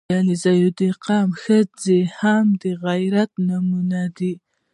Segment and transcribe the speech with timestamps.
[0.07, 4.33] •د علیزي قوم ښځې هم د غیرت نمونې دي.